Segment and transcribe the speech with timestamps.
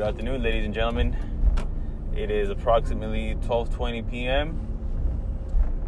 [0.00, 1.14] Good afternoon, ladies and gentlemen.
[2.16, 4.58] It is approximately 12:20 p.m.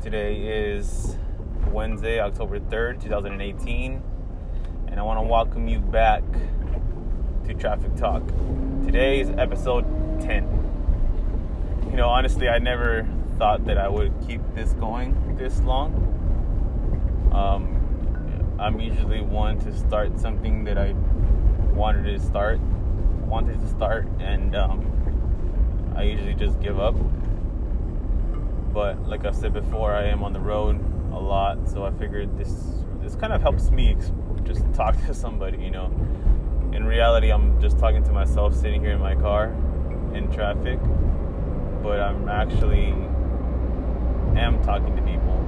[0.03, 1.17] Today is
[1.71, 4.03] Wednesday, October 3rd, 2018,
[4.89, 6.23] and I want to welcome you back
[7.47, 8.23] to Traffic Talk.
[8.85, 9.87] Today is episode
[10.21, 11.89] 10.
[11.91, 13.09] You know, honestly, I never
[13.39, 15.95] thought that I would keep this going this long.
[17.33, 20.93] Um, I'm usually one to start something that I
[21.73, 22.61] wanted to start
[23.33, 24.85] wanted to start, and um,
[25.97, 26.95] I usually just give up.
[28.75, 30.79] But like I said before, I am on the road
[31.15, 32.53] a lot, so I figured this
[33.01, 33.97] this kind of helps me
[34.45, 35.57] just talk to somebody.
[35.65, 35.87] You know,
[36.75, 39.47] in reality, I'm just talking to myself sitting here in my car
[40.13, 40.79] in traffic,
[41.83, 42.89] but I'm actually
[44.37, 45.39] am talking to people.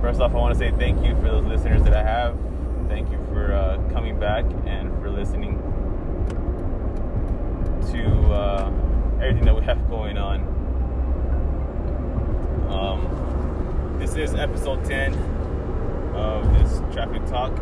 [0.00, 2.38] First off, I want to say thank you for those listeners that I have.
[2.86, 5.65] Thank you for uh, coming back and for listening
[7.92, 8.70] to uh,
[9.20, 10.40] everything that we have going on.
[12.68, 15.14] Um, this is episode 10
[16.14, 17.56] of this traffic talk.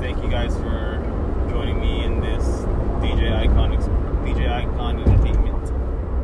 [0.00, 1.02] Thank you guys for
[1.50, 2.44] joining me in this
[3.02, 3.76] DJ Icon
[4.24, 5.64] DJ Icon Entertainment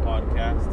[0.03, 0.67] podcast.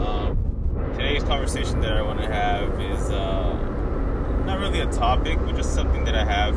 [0.00, 3.52] Um, today's conversation that I want to have is uh,
[4.46, 6.54] not really a topic, but just something that I have,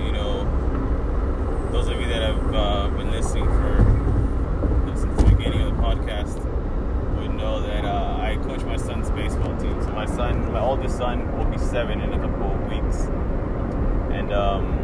[0.00, 0.43] you know,
[1.74, 6.36] those of you that have uh, been listening for since the beginning of the podcast
[7.16, 9.82] would know that uh, I coach my son's baseball team.
[9.82, 13.00] So my son, my oldest son, will be seven in a couple of weeks,
[14.14, 14.78] and um,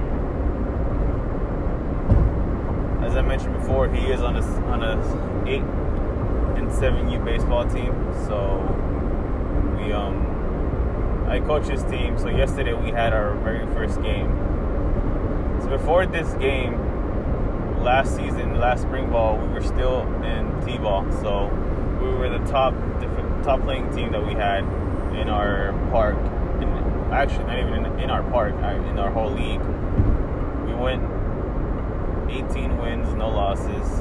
[3.04, 5.62] as I mentioned before, he is on a on a eight
[6.60, 7.94] and seven U baseball team.
[8.26, 8.58] So
[9.78, 12.18] we um, I coach his team.
[12.18, 14.39] So yesterday we had our very first game
[15.70, 16.74] before this game,
[17.82, 21.46] last season, last spring ball, we were still in T-ball, so
[22.02, 22.74] we were the top
[23.44, 24.64] top playing team that we had
[25.14, 26.16] in our park.
[26.16, 29.62] And actually, not even in, in our park, in our whole league.
[30.66, 31.02] We went
[32.30, 34.00] 18 wins, no losses,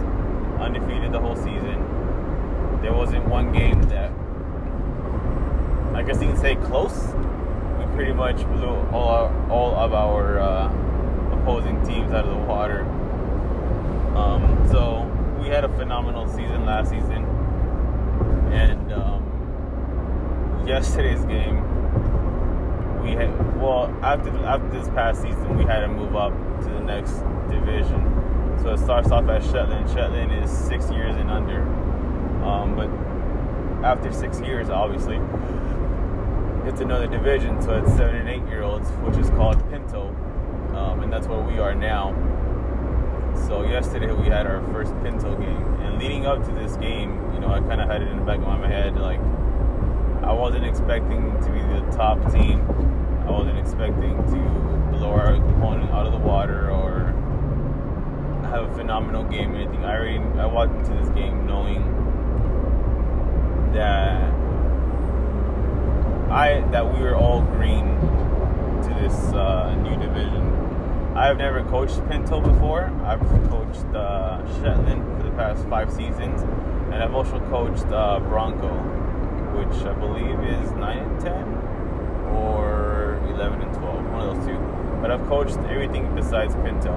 [0.60, 1.86] undefeated the whole season.
[2.82, 4.12] There wasn't one game that
[5.96, 7.14] I guess you can say close.
[7.78, 10.40] We pretty much blew all our, all of our.
[10.40, 10.89] Uh,
[11.50, 12.82] opposing teams out of the water.
[14.16, 15.04] Um, so
[15.42, 17.26] we had a phenomenal season last season,
[18.52, 21.64] and um, yesterday's game
[23.02, 23.30] we had
[23.60, 27.14] well after after this past season we had to move up to the next
[27.50, 28.00] division.
[28.62, 29.90] So it starts off at Shetland.
[29.90, 31.62] Shetland is six years and under,
[32.44, 32.90] um, but
[33.84, 35.16] after six years, obviously,
[36.70, 37.60] it's another division.
[37.60, 40.14] So it's seven and eight year olds, which is called Pinto
[40.80, 42.16] um, and that's where we are now.
[43.48, 47.40] So yesterday we had our first Pinto game, and leading up to this game, you
[47.40, 49.20] know, I kind of had it in the back of my head, like
[50.24, 52.62] I wasn't expecting to be the top team.
[53.28, 57.14] I wasn't expecting to blow our opponent out of the water or
[58.50, 59.84] have a phenomenal game or anything.
[59.86, 61.84] I already I walked into this game knowing
[63.74, 64.34] that
[66.32, 67.86] I that we were all green
[68.84, 70.49] to this uh, new division.
[71.20, 72.86] I've never coached Pinto before.
[73.04, 73.20] I've
[73.50, 76.44] coached uh, Shetland for the past five seasons,
[76.94, 78.70] and I've also coached uh, Bronco,
[79.60, 81.34] which I believe is 9 and 10
[82.38, 84.58] or 11 and 12, one of those two.
[85.02, 86.96] But I've coached everything besides Pinto.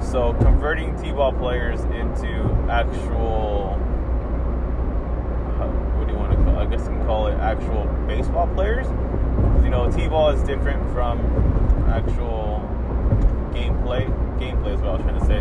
[0.00, 3.76] So converting T-ball players into actual,
[5.98, 6.56] what do you want to call?
[6.56, 8.86] I guess you can call it actual baseball players.
[9.62, 11.20] You know, T-ball is different from
[11.90, 12.45] actual
[13.86, 14.74] gameplay.
[14.74, 15.40] Is what I was trying to say.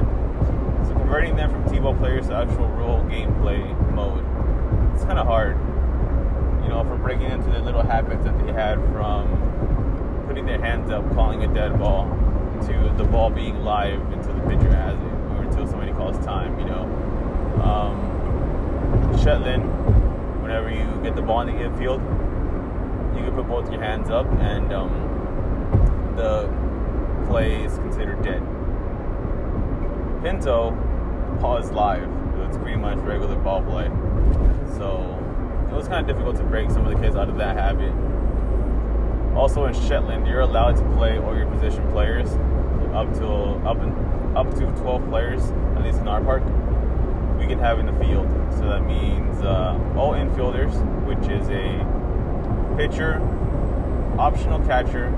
[0.88, 4.23] So converting them from T-ball players to actual real gameplay mode,
[4.94, 5.57] it's kind of hard.
[6.63, 10.91] You know, from breaking into the little habits that they had from putting their hands
[10.91, 12.05] up, calling a dead ball,
[12.66, 16.58] to the ball being live until the pitcher has it, or until somebody calls time.
[16.59, 16.84] You know,
[17.64, 19.64] um, Shetland,
[20.41, 22.02] whenever you get the ball in the infield,
[23.16, 26.49] you can put both your hands up and um, the
[27.27, 28.41] play is considered dead.
[30.23, 30.72] Pinto,
[31.61, 32.09] is live.
[32.47, 33.87] It's pretty much regular ball play.
[34.77, 35.16] So
[35.69, 37.93] it was kind of difficult to break some of the kids out of that habit.
[39.35, 42.29] Also in Shetland, you're allowed to play all your position players
[42.93, 43.28] up to
[43.67, 43.78] up
[44.35, 46.43] up to 12 players, at least in our park.
[47.37, 48.28] We can have in the field.
[48.51, 50.73] So that means uh, all infielders,
[51.05, 53.21] which is a pitcher,
[54.17, 55.11] optional catcher,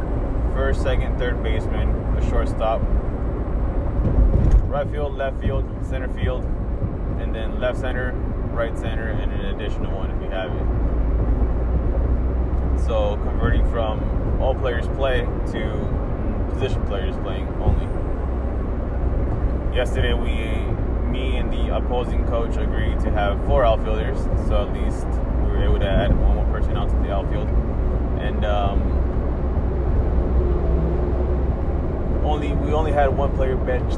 [0.57, 1.87] first, second, third baseman,
[2.17, 2.81] a shortstop,
[4.63, 6.43] right field, left field, center field,
[7.19, 8.11] and then left center,
[8.53, 10.65] right center, and an additional one if you have it.
[12.87, 17.85] So converting from all players play to position players playing only.
[19.75, 20.55] Yesterday we
[21.07, 24.17] me and the opposing coach agreed to have four outfielders,
[24.47, 27.47] so at least we were able to add one more person onto the outfield.
[28.19, 28.97] And um,
[32.37, 33.97] only we only had one player benched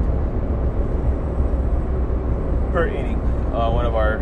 [2.72, 3.20] per inning.
[3.54, 4.20] Uh, one of our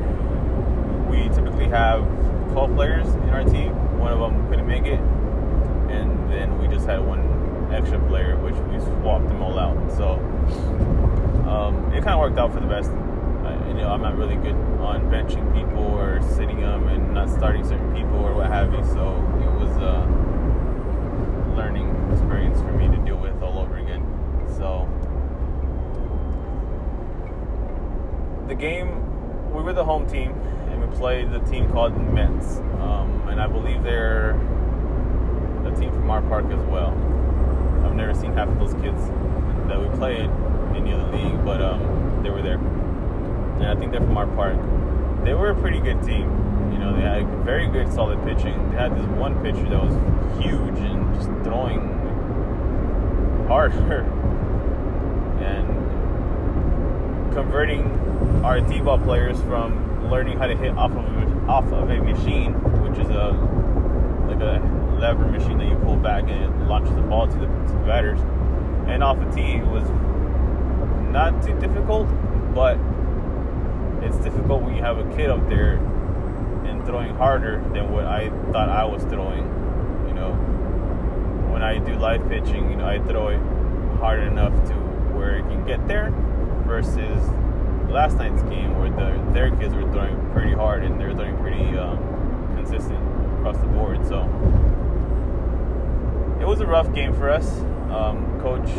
[1.08, 2.02] we typically have
[2.52, 3.74] 12 players in our team.
[4.00, 7.22] One of them couldn't make it, and then we just had one
[7.72, 9.78] extra player, which we swapped them all out.
[9.96, 10.14] So
[11.48, 12.90] um, it kind of worked out for the best.
[12.90, 17.30] Uh, you know, I'm not really good on benching people or sitting them and not
[17.30, 18.84] starting certain people or what have you.
[18.86, 20.28] So it was a
[21.58, 24.04] learning experience for me to deal with all over again.
[24.58, 24.90] So
[28.48, 30.32] the game, we were the home team
[30.72, 34.32] and we played the team called Mets, um, and I believe they're
[35.66, 36.90] a team from our park as well.
[37.86, 39.00] I've never seen half of those kids
[39.68, 40.30] that we played
[40.76, 44.28] in the other league, but um, they were there, and I think they're from our
[44.28, 44.58] park.
[45.24, 46.32] They were a pretty good team.
[46.72, 48.72] You know, they had very good, solid pitching.
[48.72, 49.94] They had this one pitcher that was
[50.44, 51.94] huge and just throwing
[53.48, 54.02] harder
[55.42, 55.68] and
[57.38, 57.84] converting
[58.44, 62.52] our T-ball players from learning how to hit off of a, off of a machine,
[62.82, 63.30] which is a
[64.28, 64.60] like a
[65.00, 67.86] lever machine that you pull back and it launches the ball to the, to the
[67.86, 68.20] batters,
[68.88, 69.88] and off a tee was
[71.14, 72.08] not too difficult,
[72.56, 72.76] but
[74.02, 75.76] it's difficult when you have a kid up there
[76.66, 79.46] and throwing harder than what I thought I was throwing.
[80.08, 80.34] You know,
[81.54, 83.40] when I do live pitching, you know, I throw it
[84.00, 84.74] hard enough to
[85.14, 86.12] where it can get there
[86.68, 87.24] versus
[87.90, 91.78] last night's game where the, their kids were throwing pretty hard and they're throwing pretty
[91.78, 91.98] um,
[92.56, 93.00] consistent
[93.40, 94.06] across the board.
[94.06, 94.24] So
[96.40, 97.60] it was a rough game for us.
[97.90, 98.70] Um, coach,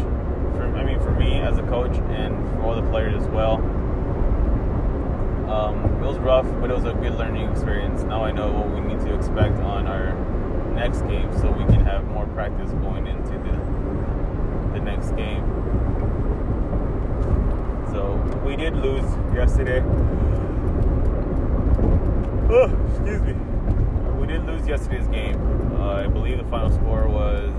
[0.55, 3.55] for, I mean, for me as a coach and for all the players as well.
[5.51, 8.03] Um, it was rough, but it was a good learning experience.
[8.03, 10.13] Now I know what we need to expect on our
[10.75, 13.79] next game, so we can have more practice going into the
[14.75, 15.43] the next game.
[17.91, 18.15] So
[18.45, 19.81] we did lose yesterday.
[22.51, 23.33] Oh, excuse me.
[24.21, 25.41] We did lose yesterday's game.
[25.77, 27.55] Uh, I believe the final score was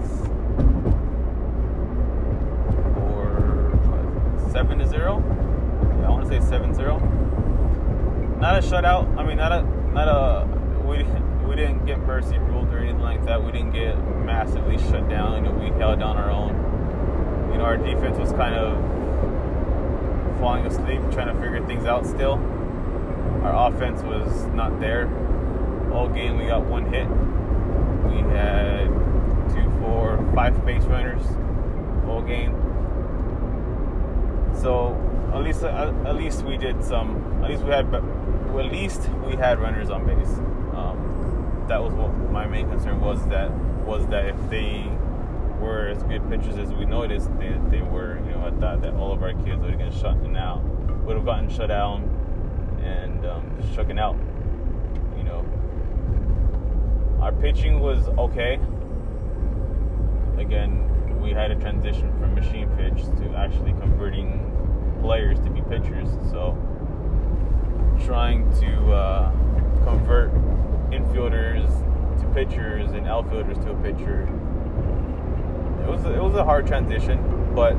[4.51, 5.23] seven to zero.
[6.01, 6.99] Yeah, I want to say seven zero.
[8.41, 9.17] Not a shutout.
[9.17, 9.61] I mean, not a
[9.93, 10.45] not a
[10.85, 11.03] we
[11.47, 13.41] we didn't get mercy ruled or anything like that.
[13.41, 13.95] We didn't get
[14.25, 15.45] massively shut down.
[15.45, 17.51] You know, we held down our own.
[17.53, 18.98] You know, our defense was kind of
[20.39, 22.35] falling asleep, trying to figure things out still.
[23.43, 25.07] Our offense was not there.
[25.93, 27.07] All game we got one hit.
[27.07, 28.87] We had
[29.53, 31.25] two, four, five base runners
[32.09, 32.53] all game.
[34.61, 34.97] So
[35.33, 37.41] at least at, at least we did some.
[37.43, 40.37] At least we had at least we had runners on base.
[40.75, 43.25] Um, that was what my main concern was.
[43.27, 43.51] That
[43.85, 44.91] was that if they
[45.59, 48.17] were as good pitchers as we noticed, they, they were.
[48.25, 50.63] You know, I thought that all of our kids would have gotten shut out,
[51.05, 52.03] would have gotten shut down,
[52.83, 54.17] and um, out.
[55.17, 55.45] You know,
[57.21, 58.59] our pitching was okay.
[60.37, 64.45] Again, we had a transition from machine pitch to actually converting
[65.01, 66.09] players to be pitchers.
[66.31, 66.57] So
[68.05, 69.31] trying to uh,
[69.83, 70.33] convert
[70.91, 71.67] infielders
[72.21, 74.27] to pitchers and outfielders to a pitcher.
[75.89, 77.17] It was it was a hard transition,
[77.55, 77.73] but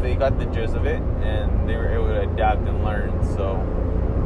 [0.00, 3.10] they got the gist of it and they were able to adapt and learn.
[3.34, 3.58] So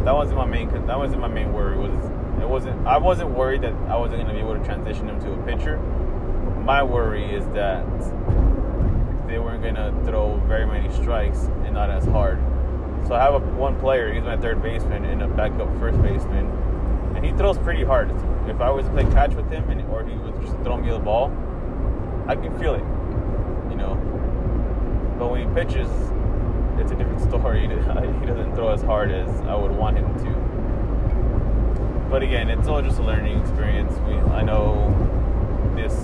[0.05, 1.79] that wasn't my main that wasn't my main worry.
[1.79, 2.05] Was
[2.43, 5.19] it wasn't I wasn't worried that I wasn't going to be able to transition them
[5.21, 5.79] to a pitcher.
[5.79, 7.87] My worry is that
[9.27, 12.39] they weren't going to throw very many strikes and not as hard.
[13.07, 16.47] So I have a, one player, he's my third baseman and a backup first baseman,
[17.17, 18.11] and he throws pretty hard.
[18.49, 20.91] If I was to play catch with him, and or he was just throwing me
[20.91, 21.31] the ball,
[22.27, 22.83] I can feel it,
[23.95, 25.17] know.
[25.19, 25.89] But when he pitches,
[26.79, 27.63] it's a different story.
[27.69, 32.09] He doesn't throw as hard as I would want him to.
[32.11, 33.93] But again, it's all just a learning experience.
[34.07, 34.89] We, I know
[35.77, 35.95] this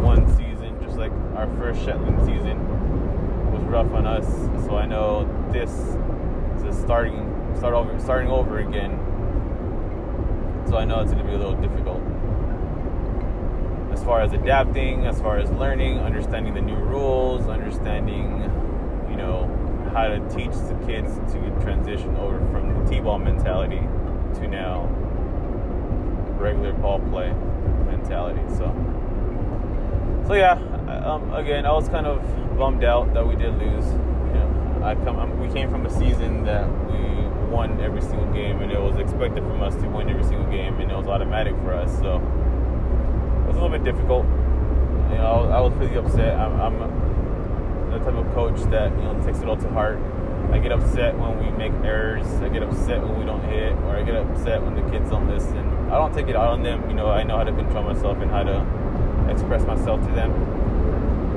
[0.00, 2.58] one season, just like our first Shetland season,
[3.52, 4.26] was rough on us.
[4.66, 5.70] So I know this
[6.64, 8.98] is starting start over starting over again.
[10.68, 12.00] So I know it's going to be a little difficult.
[14.00, 18.40] As far as adapting, as far as learning, understanding the new rules, understanding,
[19.10, 19.44] you know,
[19.92, 23.82] how to teach the kids to transition over from the t-ball mentality
[24.40, 24.86] to now
[26.38, 27.30] regular ball play
[27.84, 28.40] mentality.
[28.56, 28.72] So,
[30.26, 30.54] so yeah.
[31.04, 32.22] Um, again, I was kind of
[32.56, 33.84] bummed out that we did lose.
[33.84, 35.18] You know, I come.
[35.18, 38.96] Um, we came from a season that we won every single game, and it was
[38.96, 41.92] expected from us to win every single game, and it was automatic for us.
[41.98, 42.16] So
[43.60, 44.24] a little bit difficult.
[45.12, 46.38] You know, I was pretty upset.
[46.38, 49.98] I'm, I'm the type of coach that you know takes it all to heart.
[50.50, 52.26] I get upset when we make errors.
[52.40, 55.28] I get upset when we don't hit, or I get upset when the kids don't
[55.28, 55.58] listen.
[55.90, 56.88] I don't take it out on them.
[56.88, 60.32] You know, I know how to control myself and how to express myself to them.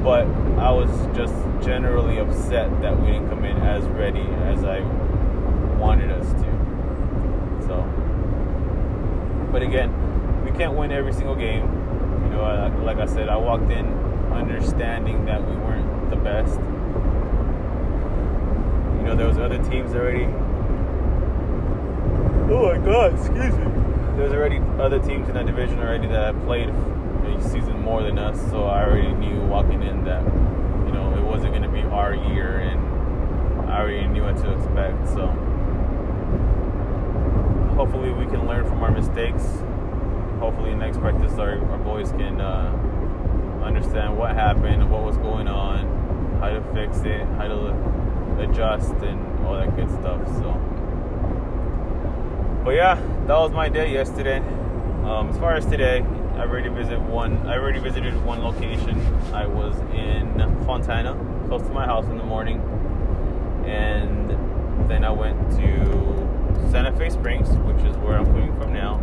[0.01, 0.25] But
[0.57, 4.79] I was just generally upset that we didn't come in as ready as I
[5.77, 7.67] wanted us to.
[7.67, 7.83] So,
[9.51, 9.91] but again,
[10.45, 11.82] we can't win every single game.
[12.33, 13.85] Know, like I said, I walked in
[14.33, 16.59] understanding that we weren't the best.
[18.97, 20.25] You know, there was other teams already.
[22.51, 23.13] Oh my God!
[23.13, 23.65] Excuse me.
[24.15, 28.03] There was already other teams in that division already that had played a season more
[28.03, 31.69] than us, so I already knew walking in that you know it wasn't going to
[31.69, 32.79] be our year, and
[33.69, 35.07] I already knew what to expect.
[35.09, 35.27] So
[37.75, 39.43] hopefully we can learn from our mistakes.
[40.43, 42.69] Hopefully next practice our, our boys can uh,
[43.63, 45.87] understand what happened, what was going on,
[46.41, 47.69] how to fix it, how to
[48.41, 50.21] adjust, and all that good stuff.
[50.35, 50.51] So,
[52.65, 52.95] but yeah,
[53.25, 54.39] that was my day yesterday.
[55.05, 56.01] Um, as far as today,
[56.35, 57.37] I already visited one.
[57.47, 58.99] I already visited one location.
[59.33, 61.15] I was in Fontana,
[61.47, 62.59] close to my house in the morning,
[63.65, 64.29] and
[64.89, 68.99] then I went to Santa Fe Springs, which is where I'm coming from now.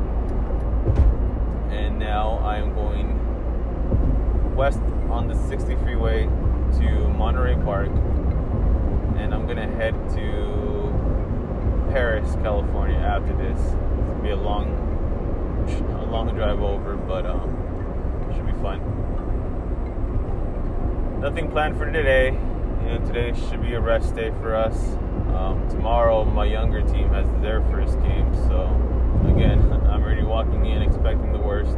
[1.70, 7.88] And now I am going west on the 60 freeway to Monterey Park,
[9.16, 10.90] and I'm gonna head to
[11.90, 13.58] Perris, California after this.
[13.58, 14.66] It's gonna be a long,
[15.98, 17.50] a long drive over, but um,
[18.34, 18.80] should be fun.
[21.20, 22.26] Nothing planned for today.
[22.82, 24.76] You know, today should be a rest day for us.
[25.34, 28.66] Um, tomorrow, my younger team has their first game, so
[29.26, 29.60] again,
[30.10, 31.70] already walking in expecting the worst.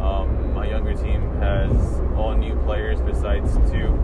[0.00, 4.00] Um, my younger team has all new players besides two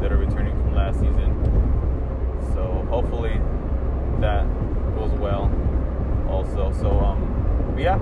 [0.00, 2.40] that are returning from last season.
[2.54, 3.38] So hopefully
[4.20, 4.46] that
[4.94, 5.52] goes well
[6.30, 6.72] also.
[6.80, 7.98] So um yeah.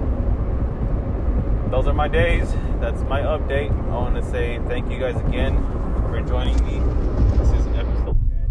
[1.68, 2.52] Those are my days.
[2.80, 3.72] That's my update.
[3.72, 5.56] I want to say thank you guys again
[6.10, 6.78] for joining me.
[7.38, 8.50] This is episode 10.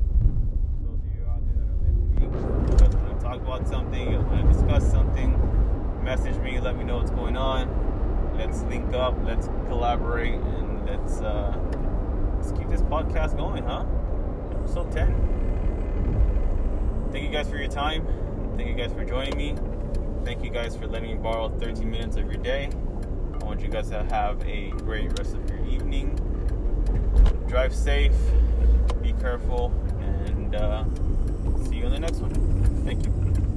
[0.83, 4.11] Those of you out there that are listening, you guys want to talk about something,
[4.11, 5.33] you guys want to discuss something,
[6.09, 7.89] message me, let me know what's going on
[8.39, 11.53] let's link up, let's collaborate, and let's uh,
[12.37, 13.85] let's keep this podcast going, huh?
[14.51, 17.09] Episode 10.
[17.11, 18.07] Thank you guys for your time.
[18.55, 19.55] Thank you guys for joining me.
[20.23, 22.69] Thank you guys for letting me borrow 13 minutes of your day.
[23.33, 26.15] I want you guys to have a great rest of your evening.
[27.47, 28.15] Drive safe,
[29.01, 30.85] be careful, and uh,
[31.65, 32.33] see you in the next one.
[32.85, 33.48] Thank you.